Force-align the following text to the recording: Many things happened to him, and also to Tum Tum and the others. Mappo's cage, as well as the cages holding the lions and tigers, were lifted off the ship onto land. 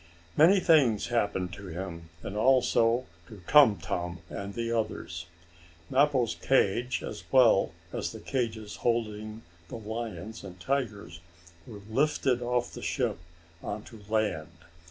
Many 0.35 0.59
things 0.59 1.09
happened 1.09 1.53
to 1.53 1.67
him, 1.67 2.09
and 2.23 2.35
also 2.35 3.05
to 3.27 3.43
Tum 3.45 3.77
Tum 3.77 4.17
and 4.31 4.55
the 4.55 4.71
others. 4.71 5.27
Mappo's 5.91 6.33
cage, 6.33 7.03
as 7.03 7.23
well 7.31 7.71
as 7.93 8.11
the 8.11 8.19
cages 8.19 8.77
holding 8.77 9.43
the 9.67 9.77
lions 9.77 10.43
and 10.43 10.59
tigers, 10.59 11.19
were 11.67 11.81
lifted 11.87 12.41
off 12.41 12.73
the 12.73 12.81
ship 12.81 13.19
onto 13.61 14.01
land. 14.09 14.51